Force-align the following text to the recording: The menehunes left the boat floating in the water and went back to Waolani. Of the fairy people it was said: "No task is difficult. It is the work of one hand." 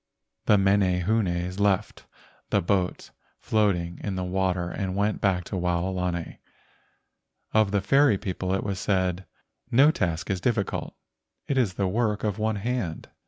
The 0.47 0.57
menehunes 0.57 1.59
left 1.59 2.07
the 2.49 2.59
boat 2.63 3.11
floating 3.37 3.99
in 4.03 4.15
the 4.15 4.23
water 4.23 4.71
and 4.71 4.95
went 4.95 5.21
back 5.21 5.43
to 5.43 5.55
Waolani. 5.55 6.39
Of 7.53 7.69
the 7.69 7.81
fairy 7.81 8.17
people 8.17 8.51
it 8.55 8.63
was 8.63 8.79
said: 8.79 9.27
"No 9.69 9.91
task 9.91 10.31
is 10.31 10.41
difficult. 10.41 10.95
It 11.47 11.59
is 11.59 11.75
the 11.75 11.87
work 11.87 12.23
of 12.23 12.39
one 12.39 12.55
hand." 12.55 13.09